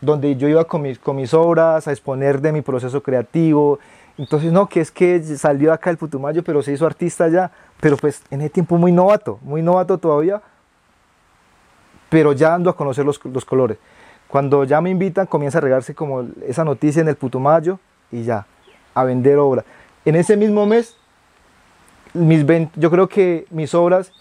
donde 0.00 0.34
yo 0.36 0.48
iba 0.48 0.64
con 0.64 0.82
mis, 0.82 0.98
con 0.98 1.16
mis 1.16 1.34
obras 1.34 1.86
a 1.86 1.92
exponer 1.92 2.40
de 2.40 2.52
mi 2.52 2.62
proceso 2.62 3.02
creativo. 3.02 3.78
Entonces, 4.18 4.50
no, 4.52 4.66
que 4.68 4.80
es 4.80 4.90
que 4.90 5.22
salió 5.36 5.72
acá 5.72 5.90
el 5.90 5.98
Putumayo, 5.98 6.42
pero 6.42 6.62
se 6.62 6.72
hizo 6.72 6.86
artista 6.86 7.28
ya, 7.28 7.50
pero 7.80 7.96
pues 7.98 8.22
en 8.30 8.40
ese 8.40 8.50
tiempo 8.50 8.78
muy 8.78 8.90
novato, 8.90 9.38
muy 9.42 9.60
novato 9.60 9.98
todavía, 9.98 10.40
pero 12.08 12.32
ya 12.32 12.54
ando 12.54 12.70
a 12.70 12.76
conocer 12.76 13.04
los, 13.04 13.22
los 13.24 13.44
colores. 13.44 13.78
Cuando 14.28 14.64
ya 14.64 14.80
me 14.80 14.90
invitan, 14.90 15.26
comienza 15.26 15.58
a 15.58 15.60
regarse 15.60 15.94
como 15.94 16.26
esa 16.46 16.64
noticia 16.64 17.02
en 17.02 17.08
el 17.08 17.16
Putumayo 17.16 17.78
y 18.10 18.22
ya, 18.24 18.46
a 18.94 19.04
vender 19.04 19.36
obra. 19.38 19.64
En 20.04 20.16
ese 20.16 20.36
mismo 20.36 20.66
mes, 20.66 20.96
mis 22.16 22.44
ven- 22.46 22.70
yo 22.76 22.90
creo 22.90 23.08
que 23.08 23.46
mis 23.50 23.74
obras 23.74 24.12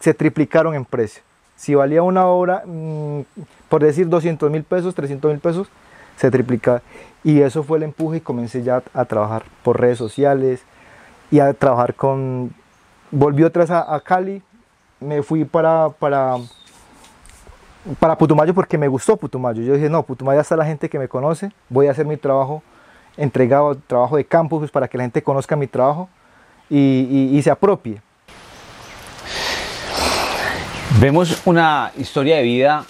se 0.00 0.14
triplicaron 0.14 0.74
en 0.74 0.84
precio. 0.84 1.22
Si 1.56 1.74
valía 1.74 2.02
una 2.02 2.26
obra, 2.26 2.62
mm, 2.66 3.20
por 3.68 3.82
decir 3.82 4.08
200 4.08 4.50
mil 4.50 4.64
pesos, 4.64 4.94
300 4.94 5.30
mil 5.30 5.40
pesos, 5.40 5.68
se 6.16 6.30
triplicaba. 6.30 6.82
Y 7.24 7.40
eso 7.40 7.62
fue 7.62 7.78
el 7.78 7.84
empuje 7.84 8.18
y 8.18 8.20
comencé 8.20 8.62
ya 8.62 8.82
a 8.94 9.04
trabajar 9.04 9.44
por 9.62 9.80
redes 9.80 9.98
sociales 9.98 10.62
y 11.30 11.40
a 11.40 11.52
trabajar 11.52 11.94
con... 11.94 12.52
Volví 13.10 13.44
otra 13.44 13.62
vez 13.62 13.70
a, 13.70 14.00
Cali, 14.00 14.42
me 14.98 15.22
fui 15.22 15.44
para, 15.44 15.90
para, 15.90 16.36
para 17.98 18.16
Putumayo 18.16 18.54
porque 18.54 18.78
me 18.78 18.88
gustó 18.88 19.16
Putumayo. 19.16 19.62
Yo 19.62 19.74
dije, 19.74 19.88
no, 19.88 20.02
Putumayo 20.02 20.40
está 20.40 20.56
la 20.56 20.64
gente 20.64 20.88
que 20.88 20.98
me 20.98 21.08
conoce, 21.08 21.52
voy 21.68 21.86
a 21.86 21.90
hacer 21.92 22.06
mi 22.06 22.16
trabajo 22.16 22.62
entregado, 23.16 23.74
trabajo 23.74 24.16
de 24.16 24.24
campo, 24.24 24.58
pues, 24.58 24.70
para 24.70 24.88
que 24.88 24.96
la 24.96 25.04
gente 25.04 25.22
conozca 25.22 25.54
mi 25.56 25.66
trabajo 25.66 26.08
y, 26.72 26.78
y- 27.32 27.38
y 27.38 27.42
se 27.42 27.50
apropie. 27.50 28.00
Vemos 31.00 31.40
una 31.44 31.90
historia 31.98 32.36
de 32.36 32.42
vida 32.42 32.84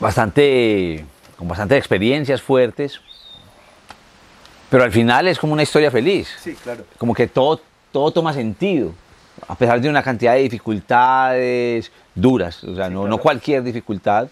bastante, 0.00 1.04
con 1.36 1.48
bastantes 1.48 1.78
experiencias 1.78 2.42
fuertes, 2.42 3.00
pero 4.70 4.82
al 4.84 4.92
final 4.92 5.28
es 5.28 5.38
como 5.38 5.52
una 5.52 5.62
historia 5.62 5.90
feliz. 5.90 6.28
Sí, 6.42 6.54
claro. 6.54 6.84
Como 6.98 7.14
que 7.14 7.26
todo, 7.28 7.60
todo 7.92 8.10
toma 8.10 8.32
sentido, 8.32 8.92
a 9.46 9.54
pesar 9.54 9.80
de 9.80 9.88
una 9.88 10.02
cantidad 10.02 10.34
de 10.34 10.40
dificultades 10.42 11.92
duras, 12.14 12.62
o 12.64 12.74
sea, 12.74 12.90
no, 12.90 13.06
no 13.06 13.18
cualquier 13.18 13.62
dificultad. 13.62 14.28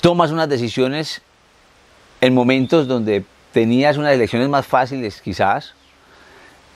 Tomas 0.00 0.30
unas 0.30 0.48
decisiones 0.48 1.22
en 2.20 2.34
momentos 2.34 2.88
donde 2.88 3.24
tenías 3.52 3.96
unas 3.98 4.12
elecciones 4.14 4.48
más 4.48 4.66
fáciles 4.66 5.20
quizás, 5.20 5.74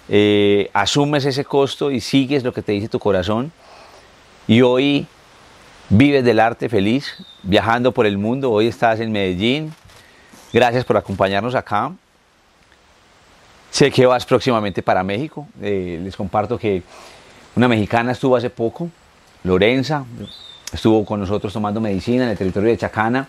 eh, 0.09 0.71
asumes 0.73 1.25
ese 1.25 1.45
costo 1.45 1.91
y 1.91 2.01
sigues 2.01 2.45
lo 2.45 2.53
que 2.53 2.63
te 2.63 2.73
dice 2.73 2.89
tu 2.89 2.99
corazón 2.99 3.53
y 4.47 4.63
hoy 4.63 5.07
vives 5.89 6.25
del 6.25 6.41
arte 6.41 6.69
feliz, 6.69 7.17
viajando 7.43 7.93
por 7.93 8.07
el 8.07 8.19
mundo, 8.19 8.51
hoy 8.51 8.69
estás 8.69 9.01
en 9.01 9.11
Medellín, 9.11 9.73
gracias 10.53 10.85
por 10.85 10.97
acompañarnos 10.97 11.55
acá. 11.55 11.93
Sé 13.71 13.91
que 13.91 14.07
vas 14.07 14.25
próximamente 14.25 14.83
para 14.83 15.03
México, 15.03 15.47
eh, 15.61 16.01
les 16.03 16.17
comparto 16.17 16.59
que 16.59 16.83
una 17.57 17.69
mexicana 17.69 18.13
estuvo 18.13 18.37
hace 18.37 18.51
poco, 18.51 18.89
Lorenza, 19.43 20.05
estuvo 20.73 21.05
con 21.05 21.21
nosotros 21.21 21.53
tomando 21.53 21.81
medicina 21.81 22.25
en 22.25 22.31
el 22.31 22.39
territorio 22.39 22.71
de 22.71 22.77
Chacana 22.77 23.29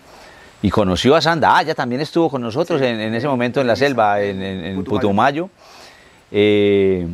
y 0.62 0.70
conoció 0.70 1.14
a 1.14 1.20
Sanda. 1.20 1.56
Ah, 1.56 1.62
ella 1.62 1.74
también 1.74 2.00
estuvo 2.00 2.30
con 2.30 2.42
nosotros 2.42 2.80
en, 2.82 3.00
en, 3.00 3.14
ese 3.14 3.28
momento 3.28 3.60
en 3.60 3.66
la 3.66 3.76
selva, 3.76 4.20
en, 4.20 4.42
en, 4.42 4.64
en 4.64 4.84
Putumayo. 4.84 5.50
Eh, 6.30 7.06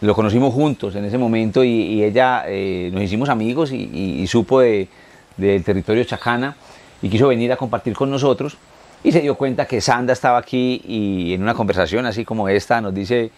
lo 0.00 0.14
conocimos 0.14 0.54
juntos 0.54 0.94
en 0.94 1.04
ese 1.04 1.18
momento 1.18 1.62
y, 1.62 1.68
y 1.70 2.04
ella 2.04 2.44
eh, 2.46 2.90
nos 2.92 3.02
hicimos 3.02 3.28
amigos 3.28 3.70
y, 3.72 3.76
y, 3.76 4.22
y 4.22 4.26
supo 4.26 4.60
de, 4.60 4.88
del 5.36 5.62
territorio 5.62 6.04
Chacana 6.04 6.56
y 7.02 7.08
quiso 7.08 7.28
venir 7.28 7.52
a 7.52 7.56
compartir 7.56 7.94
con 7.94 8.10
nosotros 8.10 8.56
y 9.04 9.12
se 9.12 9.20
dio 9.20 9.34
cuenta 9.34 9.66
que 9.66 9.80
Sanda 9.80 10.12
estaba 10.12 10.38
aquí 10.38 10.82
y 10.86 11.34
en 11.34 11.42
una 11.42 11.54
conversación 11.54 12.06
así 12.06 12.24
como 12.24 12.48
esta 12.48 12.80
nos 12.80 12.94
dice, 12.94 13.30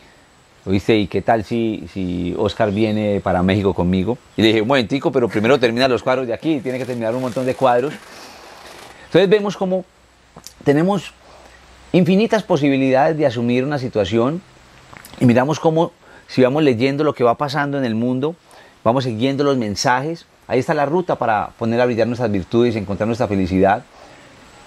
oíste, 0.65 0.97
¿y 0.99 1.07
qué 1.07 1.23
tal 1.23 1.45
si, 1.45 1.85
si 1.93 2.35
Oscar 2.39 2.71
viene 2.71 3.21
para 3.21 3.43
México 3.43 3.75
conmigo? 3.75 4.19
Y 4.37 4.43
le 4.43 4.49
dije, 4.49 4.63
un 4.63 4.69
momentico, 4.69 5.11
pero 5.11 5.29
primero 5.29 5.59
termina 5.59 5.89
los 5.89 6.03
cuadros 6.03 6.27
de 6.27 6.35
aquí, 6.35 6.61
tiene 6.61 6.79
que 6.79 6.85
terminar 6.85 7.15
un 7.15 7.23
montón 7.23 7.47
de 7.47 7.55
cuadros. 7.55 7.95
Entonces 9.07 9.29
vemos 9.29 9.57
como 9.57 9.85
tenemos 10.65 11.13
infinitas 11.93 12.43
posibilidades 12.43 13.17
de 13.17 13.27
asumir 13.27 13.65
una 13.65 13.79
situación 13.79 14.41
y 15.21 15.27
miramos 15.27 15.61
cómo 15.61 15.93
si 16.29 16.43
vamos 16.43 16.63
leyendo 16.63 17.05
lo 17.05 17.15
que 17.15 17.25
va 17.25 17.37
pasando 17.37 17.79
en 17.79 17.85
el 17.85 17.95
mundo, 17.95 18.35
vamos 18.85 19.05
siguiendo 19.05 19.45
los 19.45 19.57
mensajes, 19.57 20.27
ahí 20.49 20.59
está 20.59 20.75
la 20.75 20.87
ruta 20.87 21.17
para 21.17 21.51
poner 21.59 21.81
a 21.81 21.85
brillar 21.85 22.07
nuestras 22.07 22.31
virtudes 22.31 22.77
encontrar 22.77 23.07
nuestra 23.07 23.29
felicidad, 23.29 23.85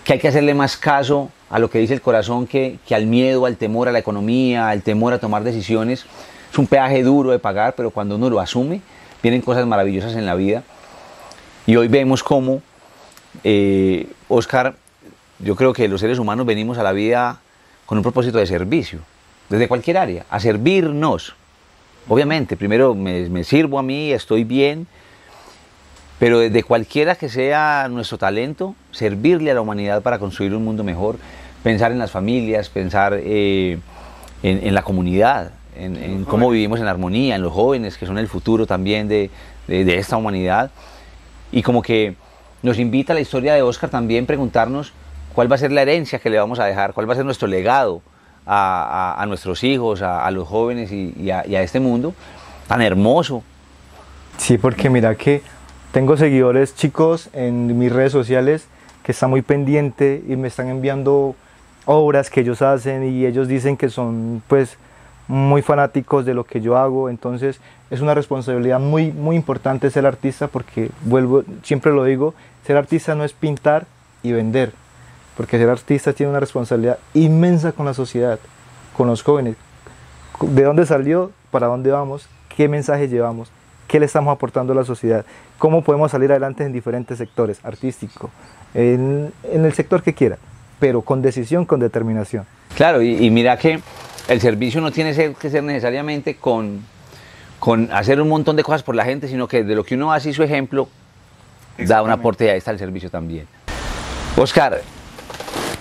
que 0.03 0.13
hay 0.13 0.19
que 0.19 0.27
hacerle 0.27 0.53
más 0.53 0.77
caso 0.77 1.31
a 1.49 1.57
lo 1.57 1.69
que 1.69 1.79
dice 1.79 1.93
el 1.93 2.01
corazón 2.01 2.45
que, 2.45 2.77
que 2.87 2.93
al 2.93 3.07
miedo, 3.07 3.45
al 3.45 3.57
temor 3.57 3.87
a 3.87 3.91
la 3.91 3.99
economía, 3.99 4.69
al 4.69 4.83
temor 4.83 5.13
a 5.13 5.19
tomar 5.19 5.43
decisiones. 5.43 6.05
Es 6.51 6.57
un 6.59 6.67
peaje 6.67 7.01
duro 7.01 7.31
de 7.31 7.39
pagar, 7.39 7.73
pero 7.75 7.89
cuando 7.89 8.15
uno 8.15 8.29
lo 8.29 8.39
asume, 8.39 8.81
vienen 9.23 9.41
cosas 9.41 9.65
maravillosas 9.65 10.15
en 10.15 10.27
la 10.27 10.35
vida. 10.35 10.63
Y 11.65 11.75
hoy 11.75 11.87
vemos 11.87 12.23
cómo 12.23 12.61
eh, 13.43 14.07
Oscar, 14.27 14.75
yo 15.39 15.55
creo 15.55 15.73
que 15.73 15.87
los 15.87 16.01
seres 16.01 16.19
humanos 16.19 16.45
venimos 16.45 16.77
a 16.77 16.83
la 16.83 16.91
vida 16.91 17.39
con 17.85 17.97
un 17.97 18.03
propósito 18.03 18.37
de 18.37 18.45
servicio, 18.45 18.99
desde 19.49 19.67
cualquier 19.67 19.97
área, 19.97 20.25
a 20.29 20.39
servirnos. 20.39 21.35
Obviamente, 22.07 22.57
primero 22.57 22.95
me, 22.95 23.29
me 23.29 23.43
sirvo 23.43 23.79
a 23.79 23.83
mí, 23.83 24.11
estoy 24.11 24.43
bien, 24.43 24.87
pero 26.19 26.39
desde 26.39 26.63
cualquiera 26.63 27.15
que 27.15 27.29
sea 27.29 27.87
nuestro 27.89 28.17
talento, 28.17 28.75
servirle 28.91 29.51
a 29.51 29.53
la 29.53 29.61
humanidad 29.61 30.01
para 30.01 30.19
construir 30.19 30.53
un 30.53 30.63
mundo 30.63 30.83
mejor, 30.83 31.17
pensar 31.63 31.91
en 31.91 31.99
las 31.99 32.11
familias, 32.11 32.69
pensar 32.69 33.19
eh, 33.21 33.79
en, 34.43 34.67
en, 34.67 34.73
la 34.73 34.83
comunidad, 34.83 35.51
en, 35.75 35.97
en 35.97 36.23
cómo 36.25 36.49
vivimos 36.49 36.79
en 36.79 36.87
armonía, 36.87 37.35
en 37.35 37.41
los 37.41 37.51
jóvenes 37.51 37.97
que 37.97 38.05
son 38.05 38.17
el 38.17 38.27
futuro 38.27 38.65
también 38.65 39.07
de, 39.07 39.29
de, 39.67 39.83
de 39.83 39.97
esta 39.97 40.15
humanidad. 40.15 40.71
Y 41.51 41.63
como 41.63 41.81
que 41.81 42.15
nos 42.61 42.79
invita 42.79 43.13
a 43.13 43.15
la 43.15 43.21
historia 43.21 43.53
de 43.53 43.61
Oscar 43.61 43.89
también 43.89 44.25
preguntarnos 44.25 44.93
cuál 45.33 45.51
va 45.51 45.55
a 45.55 45.59
ser 45.59 45.71
la 45.71 45.81
herencia 45.81 46.19
que 46.19 46.29
le 46.29 46.37
vamos 46.37 46.59
a 46.59 46.65
dejar, 46.65 46.93
cuál 46.93 47.09
va 47.09 47.13
a 47.13 47.15
ser 47.17 47.25
nuestro 47.25 47.47
legado 47.47 48.01
a, 48.45 49.23
nuestros 49.27 49.63
hijos, 49.63 50.01
a, 50.01 50.29
los 50.31 50.47
jóvenes 50.47 50.91
y, 50.91 51.13
y, 51.17 51.31
a, 51.31 51.41
este 51.61 51.79
mundo 51.79 52.13
tan 52.67 52.81
hermoso. 52.81 53.43
Sí, 54.37 54.57
porque 54.57 54.89
mira 54.89 55.15
que 55.15 55.41
tengo 55.91 56.17
seguidores 56.17 56.75
chicos 56.75 57.29
en 57.33 57.77
mis 57.77 57.91
redes 57.91 58.11
sociales 58.11 58.67
que 59.03 59.11
están 59.11 59.29
muy 59.29 59.41
pendientes 59.41 60.21
y 60.27 60.35
me 60.35 60.47
están 60.47 60.67
enviando 60.67 61.35
obras 61.85 62.29
que 62.29 62.41
ellos 62.41 62.61
hacen 62.61 63.03
y 63.03 63.25
ellos 63.25 63.47
dicen 63.47 63.77
que 63.77 63.89
son 63.89 64.41
pues 64.47 64.77
muy 65.27 65.61
fanáticos 65.61 66.25
de 66.25 66.33
lo 66.33 66.43
que 66.43 66.61
yo 66.61 66.77
hago, 66.77 67.09
entonces 67.09 67.59
es 67.89 68.01
una 68.01 68.13
responsabilidad 68.13 68.79
muy 68.79 69.11
muy 69.11 69.35
importante 69.35 69.89
ser 69.89 70.05
artista 70.05 70.47
porque 70.47 70.89
vuelvo, 71.03 71.43
siempre 71.63 71.91
lo 71.91 72.03
digo, 72.03 72.33
ser 72.65 72.77
artista 72.77 73.15
no 73.15 73.23
es 73.23 73.33
pintar 73.33 73.85
y 74.23 74.31
vender, 74.31 74.73
porque 75.35 75.57
ser 75.57 75.69
artista 75.69 76.13
tiene 76.13 76.29
una 76.29 76.39
responsabilidad 76.39 76.97
inmensa 77.13 77.71
con 77.71 77.85
la 77.85 77.93
sociedad, 77.93 78.39
con 78.95 79.07
los 79.07 79.21
jóvenes. 79.23 79.55
¿De 80.41 80.63
dónde 80.63 80.85
salió? 80.85 81.31
¿Para 81.51 81.67
dónde 81.67 81.91
vamos? 81.91 82.27
¿Qué 82.55 82.67
mensaje 82.67 83.07
llevamos? 83.07 83.49
¿Qué 83.87 83.99
le 83.99 84.05
estamos 84.05 84.33
aportando 84.33 84.73
a 84.73 84.75
la 84.75 84.83
sociedad? 84.83 85.25
¿Cómo 85.57 85.83
podemos 85.83 86.11
salir 86.11 86.31
adelante 86.31 86.63
en 86.63 86.73
diferentes 86.73 87.17
sectores? 87.17 87.59
Artístico, 87.63 88.31
en, 88.73 89.31
en 89.43 89.65
el 89.65 89.73
sector 89.73 90.01
que 90.01 90.13
quiera, 90.13 90.37
pero 90.79 91.01
con 91.01 91.21
decisión, 91.21 91.65
con 91.65 91.79
determinación. 91.79 92.45
Claro, 92.75 93.01
y, 93.01 93.25
y 93.25 93.29
mira 93.29 93.57
que 93.57 93.79
el 94.27 94.41
servicio 94.41 94.81
no 94.81 94.91
tiene 94.91 95.13
que 95.35 95.49
ser 95.49 95.63
necesariamente 95.63 96.35
con, 96.35 96.81
con 97.59 97.91
hacer 97.91 98.19
un 98.19 98.27
montón 98.27 98.55
de 98.55 98.63
cosas 98.63 98.83
por 98.83 98.95
la 98.95 99.05
gente, 99.05 99.27
sino 99.27 99.47
que 99.47 99.63
de 99.63 99.75
lo 99.75 99.83
que 99.83 99.95
uno 99.95 100.11
hace 100.11 100.31
y 100.31 100.33
su 100.33 100.43
ejemplo 100.43 100.89
da 101.77 102.01
un 102.01 102.09
aporte 102.09 102.45
y 102.45 102.49
ahí 102.49 102.57
está 102.57 102.71
el 102.71 102.79
servicio 102.79 103.09
también. 103.09 103.47
Oscar, 104.35 104.81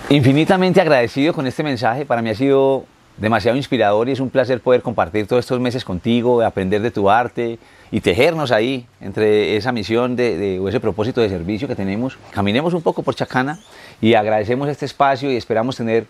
infinitamente 0.09 0.81
agradecido 0.81 1.33
con 1.33 1.47
este 1.47 1.63
mensaje, 1.63 2.05
para 2.05 2.21
mí 2.21 2.29
ha 2.29 2.35
sido 2.35 2.85
demasiado 3.17 3.57
inspirador 3.57 4.09
y 4.09 4.11
es 4.11 4.19
un 4.19 4.29
placer 4.29 4.59
poder 4.61 4.81
compartir 4.81 5.25
todos 5.25 5.45
estos 5.45 5.59
meses 5.59 5.85
contigo, 5.85 6.41
aprender 6.41 6.81
de 6.81 6.91
tu 6.91 7.09
arte 7.09 7.57
y 7.91 8.01
tejernos 8.01 8.51
ahí 8.51 8.85
entre 8.99 9.55
esa 9.55 9.71
misión 9.71 10.15
de, 10.15 10.59
o 10.59 10.67
ese 10.67 10.79
propósito 10.79 11.21
de 11.21 11.29
servicio 11.29 11.67
que 11.67 11.75
tenemos. 11.75 12.17
Caminemos 12.31 12.73
un 12.73 12.81
poco 12.81 13.03
por 13.03 13.15
Chacana 13.15 13.59
y 14.01 14.13
agradecemos 14.13 14.67
este 14.69 14.85
espacio 14.85 15.31
y 15.31 15.37
esperamos 15.37 15.77
tener 15.77 16.05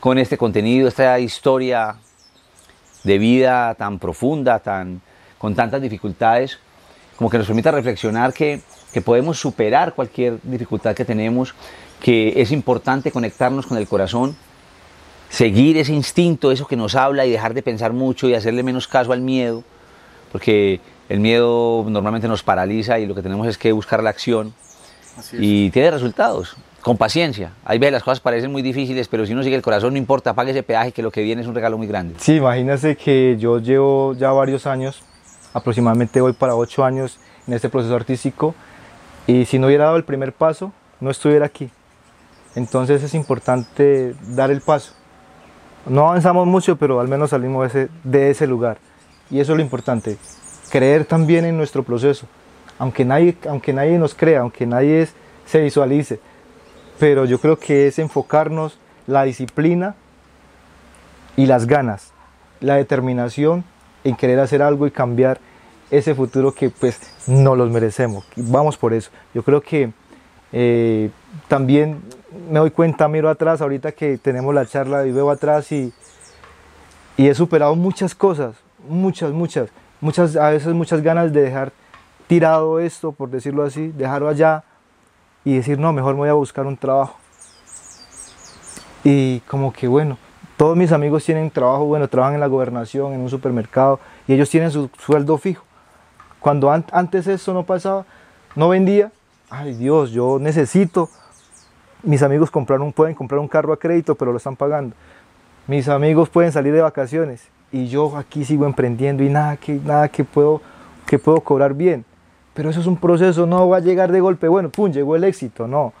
con 0.00 0.18
este 0.18 0.38
contenido, 0.38 0.88
esta 0.88 1.18
historia 1.18 1.96
de 3.04 3.18
vida 3.18 3.74
tan 3.74 3.98
profunda, 3.98 4.58
tan, 4.58 5.02
con 5.38 5.54
tantas 5.54 5.82
dificultades, 5.82 6.58
como 7.16 7.28
que 7.28 7.36
nos 7.36 7.46
permita 7.46 7.70
reflexionar 7.70 8.32
que, 8.32 8.60
que 8.92 9.00
podemos 9.00 9.38
superar 9.38 9.94
cualquier 9.94 10.38
dificultad 10.42 10.94
que 10.94 11.04
tenemos, 11.04 11.54
que 12.00 12.40
es 12.40 12.50
importante 12.50 13.12
conectarnos 13.12 13.66
con 13.66 13.78
el 13.78 13.86
corazón, 13.86 14.36
seguir 15.28 15.76
ese 15.76 15.92
instinto, 15.92 16.50
eso 16.50 16.66
que 16.66 16.76
nos 16.76 16.94
habla 16.94 17.24
y 17.26 17.30
dejar 17.30 17.54
de 17.54 17.62
pensar 17.62 17.92
mucho 17.92 18.28
y 18.28 18.34
hacerle 18.34 18.62
menos 18.62 18.88
caso 18.88 19.12
al 19.12 19.20
miedo, 19.20 19.62
porque 20.32 20.80
el 21.08 21.20
miedo 21.20 21.84
normalmente 21.88 22.28
nos 22.28 22.42
paraliza 22.42 22.98
y 22.98 23.06
lo 23.06 23.14
que 23.14 23.22
tenemos 23.22 23.46
es 23.46 23.58
que 23.58 23.72
buscar 23.72 24.02
la 24.02 24.10
acción 24.10 24.54
y 25.32 25.70
tiene 25.70 25.90
resultados 25.90 26.56
con 26.80 26.96
paciencia. 26.96 27.52
Hay 27.64 27.78
veces 27.78 27.92
las 27.92 28.02
cosas 28.02 28.20
parecen 28.20 28.50
muy 28.50 28.62
difíciles, 28.62 29.06
pero 29.08 29.26
si 29.26 29.32
uno 29.32 29.42
sigue 29.42 29.56
el 29.56 29.62
corazón, 29.62 29.92
no 29.92 29.98
importa, 29.98 30.34
pague 30.34 30.52
ese 30.52 30.62
peaje, 30.62 30.92
que 30.92 31.02
lo 31.02 31.10
que 31.10 31.22
viene 31.22 31.42
es 31.42 31.48
un 31.48 31.54
regalo 31.54 31.76
muy 31.76 31.86
grande. 31.86 32.14
Sí, 32.18 32.36
imagínese 32.36 32.96
que 32.96 33.36
yo 33.38 33.58
llevo 33.58 34.14
ya 34.14 34.32
varios 34.32 34.66
años, 34.66 35.02
aproximadamente 35.52 36.20
voy 36.20 36.32
para 36.32 36.54
ocho 36.54 36.84
años 36.84 37.18
en 37.46 37.54
este 37.54 37.68
proceso 37.68 37.94
artístico, 37.94 38.54
y 39.26 39.44
si 39.44 39.58
no 39.58 39.66
hubiera 39.66 39.84
dado 39.84 39.96
el 39.96 40.04
primer 40.04 40.32
paso, 40.32 40.72
no 41.00 41.10
estuviera 41.10 41.46
aquí. 41.46 41.70
Entonces 42.54 43.02
es 43.02 43.14
importante 43.14 44.14
dar 44.28 44.50
el 44.50 44.60
paso. 44.60 44.92
No 45.86 46.08
avanzamos 46.08 46.46
mucho, 46.46 46.76
pero 46.76 47.00
al 47.00 47.08
menos 47.08 47.30
salimos 47.30 47.72
de 48.04 48.30
ese, 48.30 48.46
lugar. 48.46 48.78
Y 49.30 49.40
eso 49.40 49.52
es 49.52 49.56
lo 49.56 49.62
importante, 49.62 50.18
creer 50.70 51.04
también 51.04 51.44
en 51.44 51.56
nuestro 51.56 51.82
proceso. 51.82 52.26
Aunque 52.78 53.04
nadie, 53.04 53.36
aunque 53.48 53.72
nadie 53.72 53.98
nos 53.98 54.14
crea, 54.14 54.40
aunque 54.40 54.66
nadie 54.66 55.02
es, 55.02 55.14
se 55.46 55.60
visualice, 55.60 56.20
pero 56.98 57.24
yo 57.24 57.40
creo 57.40 57.58
que 57.58 57.86
es 57.86 57.98
enfocarnos 57.98 58.78
la 59.06 59.24
disciplina 59.24 59.94
y 61.36 61.46
las 61.46 61.66
ganas, 61.66 62.12
la 62.60 62.76
determinación 62.76 63.64
en 64.04 64.16
querer 64.16 64.40
hacer 64.40 64.62
algo 64.62 64.86
y 64.86 64.90
cambiar 64.90 65.40
ese 65.90 66.14
futuro 66.14 66.52
que 66.52 66.70
pues 66.70 67.00
no 67.26 67.56
los 67.56 67.70
merecemos. 67.70 68.24
Vamos 68.36 68.76
por 68.76 68.92
eso. 68.92 69.10
Yo 69.34 69.42
creo 69.42 69.60
que 69.60 69.92
eh, 70.52 71.10
también 71.48 72.02
me 72.50 72.58
doy 72.58 72.70
cuenta, 72.70 73.08
miro 73.08 73.28
atrás, 73.28 73.60
ahorita 73.60 73.92
que 73.92 74.18
tenemos 74.18 74.54
la 74.54 74.66
charla 74.66 75.06
y 75.06 75.12
veo 75.12 75.30
atrás 75.30 75.70
y, 75.72 75.92
y 77.16 77.28
he 77.28 77.34
superado 77.34 77.74
muchas 77.74 78.14
cosas, 78.14 78.54
muchas, 78.88 79.32
muchas, 79.32 79.70
muchas, 80.00 80.36
a 80.36 80.50
veces 80.50 80.72
muchas 80.74 81.02
ganas 81.02 81.32
de 81.32 81.42
dejar 81.42 81.72
tirado 82.26 82.78
esto, 82.78 83.12
por 83.12 83.30
decirlo 83.30 83.64
así, 83.64 83.88
dejarlo 83.88 84.28
allá, 84.28 84.62
y 85.44 85.56
decir, 85.56 85.78
no, 85.78 85.92
mejor 85.92 86.14
me 86.14 86.20
voy 86.20 86.28
a 86.28 86.34
buscar 86.34 86.66
un 86.66 86.76
trabajo. 86.76 87.16
Y 89.02 89.40
como 89.40 89.72
que 89.72 89.88
bueno, 89.88 90.18
todos 90.56 90.76
mis 90.76 90.92
amigos 90.92 91.24
tienen 91.24 91.50
trabajo, 91.50 91.86
bueno, 91.86 92.06
trabajan 92.06 92.34
en 92.34 92.40
la 92.40 92.46
gobernación, 92.46 93.14
en 93.14 93.20
un 93.20 93.30
supermercado, 93.30 93.98
y 94.28 94.34
ellos 94.34 94.50
tienen 94.50 94.70
su 94.70 94.90
sueldo 94.98 95.38
fijo. 95.38 95.64
Cuando 96.40 96.70
an 96.70 96.84
antes 96.92 97.26
eso 97.26 97.52
no 97.52 97.64
pasaba, 97.64 98.06
no 98.56 98.70
vendía, 98.70 99.12
ay 99.50 99.74
Dios, 99.74 100.10
yo 100.10 100.38
necesito, 100.40 101.08
mis 102.02 102.22
amigos 102.22 102.50
compraron, 102.50 102.92
pueden 102.92 103.14
comprar 103.14 103.38
un 103.38 103.48
carro 103.48 103.72
a 103.72 103.78
crédito, 103.78 104.14
pero 104.14 104.32
lo 104.32 104.38
están 104.38 104.56
pagando. 104.56 104.96
Mis 105.66 105.88
amigos 105.88 106.28
pueden 106.28 106.50
salir 106.50 106.72
de 106.72 106.80
vacaciones 106.80 107.46
y 107.70 107.86
yo 107.88 108.16
aquí 108.16 108.44
sigo 108.44 108.66
emprendiendo 108.66 109.22
y 109.22 109.28
nada 109.28 109.56
que, 109.56 109.74
nada 109.74 110.08
que, 110.08 110.24
puedo, 110.24 110.60
que 111.06 111.18
puedo 111.18 111.40
cobrar 111.40 111.74
bien. 111.74 112.04
Pero 112.54 112.70
eso 112.70 112.80
es 112.80 112.86
un 112.86 112.96
proceso, 112.96 113.46
no 113.46 113.68
va 113.68 113.76
a 113.76 113.80
llegar 113.80 114.10
de 114.10 114.20
golpe, 114.20 114.48
bueno, 114.48 114.70
pum, 114.70 114.90
llegó 114.90 115.16
el 115.16 115.24
éxito, 115.24 115.68
no. 115.68 115.92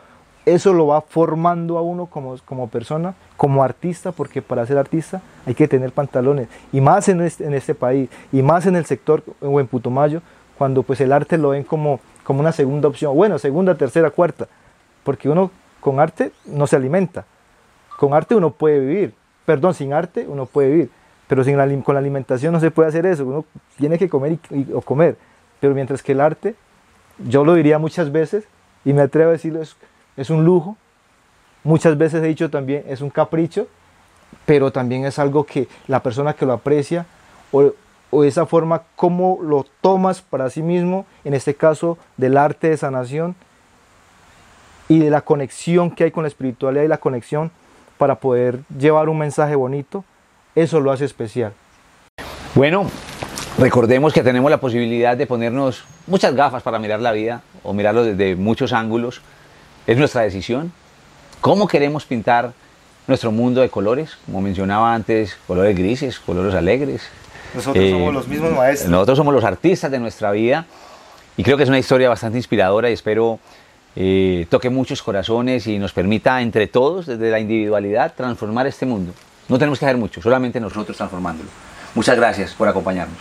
Eso 0.54 0.72
lo 0.72 0.88
va 0.88 1.00
formando 1.00 1.78
a 1.78 1.82
uno 1.82 2.06
como, 2.06 2.36
como 2.44 2.68
persona, 2.68 3.14
como 3.36 3.62
artista, 3.62 4.10
porque 4.10 4.42
para 4.42 4.66
ser 4.66 4.78
artista 4.78 5.22
hay 5.46 5.54
que 5.54 5.68
tener 5.68 5.92
pantalones. 5.92 6.48
Y 6.72 6.80
más 6.80 7.08
en 7.08 7.20
este, 7.20 7.44
en 7.44 7.54
este 7.54 7.74
país, 7.74 8.10
y 8.32 8.42
más 8.42 8.66
en 8.66 8.74
el 8.74 8.84
sector 8.84 9.22
o 9.40 9.60
en 9.60 9.68
Putumayo, 9.68 10.22
cuando 10.58 10.82
pues 10.82 11.00
el 11.00 11.12
arte 11.12 11.38
lo 11.38 11.50
ven 11.50 11.62
como, 11.62 12.00
como 12.24 12.40
una 12.40 12.52
segunda 12.52 12.88
opción, 12.88 13.14
bueno, 13.14 13.38
segunda, 13.38 13.76
tercera, 13.76 14.10
cuarta, 14.10 14.48
porque 15.04 15.28
uno 15.28 15.50
con 15.80 16.00
arte 16.00 16.32
no 16.46 16.66
se 16.66 16.76
alimenta, 16.76 17.24
con 17.96 18.12
arte 18.12 18.34
uno 18.34 18.50
puede 18.50 18.80
vivir, 18.80 19.14
perdón, 19.46 19.72
sin 19.72 19.92
arte 19.92 20.26
uno 20.28 20.46
puede 20.46 20.68
vivir, 20.68 20.90
pero 21.28 21.44
sin 21.44 21.56
la, 21.56 21.66
con 21.82 21.94
la 21.94 22.00
alimentación 22.00 22.52
no 22.52 22.60
se 22.60 22.70
puede 22.70 22.88
hacer 22.88 23.06
eso, 23.06 23.24
uno 23.24 23.44
tiene 23.78 23.98
que 23.98 24.08
comer 24.08 24.38
o 24.74 24.80
comer, 24.80 25.16
pero 25.60 25.74
mientras 25.74 26.02
que 26.02 26.12
el 26.12 26.20
arte, 26.20 26.56
yo 27.26 27.44
lo 27.44 27.54
diría 27.54 27.78
muchas 27.78 28.10
veces, 28.12 28.44
y 28.84 28.92
me 28.92 29.02
atrevo 29.02 29.30
a 29.30 29.32
decirlo, 29.32 29.62
es, 29.62 29.76
es 30.20 30.28
un 30.28 30.44
lujo, 30.44 30.76
muchas 31.64 31.96
veces 31.96 32.22
he 32.22 32.26
dicho 32.26 32.50
también, 32.50 32.84
es 32.86 33.00
un 33.00 33.08
capricho, 33.08 33.68
pero 34.44 34.70
también 34.70 35.06
es 35.06 35.18
algo 35.18 35.44
que 35.44 35.66
la 35.86 36.02
persona 36.02 36.34
que 36.34 36.44
lo 36.44 36.52
aprecia 36.52 37.06
o, 37.52 37.72
o 38.10 38.24
esa 38.24 38.44
forma 38.44 38.82
como 38.96 39.38
lo 39.42 39.64
tomas 39.80 40.20
para 40.20 40.50
sí 40.50 40.62
mismo, 40.62 41.06
en 41.24 41.32
este 41.32 41.54
caso 41.54 41.96
del 42.18 42.36
arte 42.36 42.68
de 42.68 42.76
sanación 42.76 43.34
y 44.88 44.98
de 44.98 45.08
la 45.08 45.22
conexión 45.22 45.90
que 45.90 46.04
hay 46.04 46.10
con 46.10 46.24
la 46.24 46.28
espiritualidad 46.28 46.84
y 46.84 46.88
la 46.88 46.98
conexión 46.98 47.50
para 47.96 48.16
poder 48.16 48.60
llevar 48.78 49.08
un 49.08 49.18
mensaje 49.18 49.54
bonito, 49.54 50.04
eso 50.54 50.80
lo 50.80 50.92
hace 50.92 51.06
especial. 51.06 51.54
Bueno, 52.54 52.84
recordemos 53.58 54.12
que 54.12 54.22
tenemos 54.22 54.50
la 54.50 54.58
posibilidad 54.58 55.16
de 55.16 55.26
ponernos 55.26 55.84
muchas 56.06 56.34
gafas 56.34 56.62
para 56.62 56.78
mirar 56.78 57.00
la 57.00 57.12
vida 57.12 57.40
o 57.62 57.72
mirarlo 57.72 58.04
desde 58.04 58.36
muchos 58.36 58.74
ángulos. 58.74 59.22
Es 59.86 59.96
nuestra 59.96 60.22
decisión. 60.22 60.72
¿Cómo 61.40 61.66
queremos 61.66 62.04
pintar 62.04 62.52
nuestro 63.06 63.32
mundo 63.32 63.60
de 63.60 63.70
colores? 63.70 64.18
Como 64.26 64.40
mencionaba 64.40 64.94
antes, 64.94 65.36
colores 65.46 65.76
grises, 65.76 66.18
colores 66.18 66.54
alegres, 66.54 67.02
nosotros 67.54 67.84
eh, 67.84 67.90
somos 67.90 68.14
los 68.14 68.28
mismos 68.28 68.52
maestros. 68.52 68.90
Nosotros 68.90 69.18
somos 69.18 69.34
los 69.34 69.44
artistas 69.44 69.90
de 69.90 69.98
nuestra 69.98 70.30
vida 70.30 70.66
y 71.36 71.42
creo 71.42 71.56
que 71.56 71.64
es 71.64 71.68
una 71.68 71.78
historia 71.78 72.08
bastante 72.08 72.38
inspiradora 72.38 72.90
y 72.90 72.92
espero 72.92 73.40
eh, 73.96 74.46
toque 74.48 74.70
muchos 74.70 75.02
corazones 75.02 75.66
y 75.66 75.78
nos 75.78 75.92
permita 75.92 76.40
entre 76.42 76.66
todos, 76.68 77.06
desde 77.06 77.30
la 77.30 77.40
individualidad, 77.40 78.14
transformar 78.14 78.66
este 78.66 78.86
mundo. 78.86 79.12
No 79.48 79.58
tenemos 79.58 79.78
que 79.78 79.86
hacer 79.86 79.96
mucho, 79.96 80.22
solamente 80.22 80.60
nosotros 80.60 80.96
transformándolo. 80.96 81.48
Muchas 81.94 82.16
gracias 82.16 82.54
por 82.54 82.68
acompañarnos. 82.68 83.18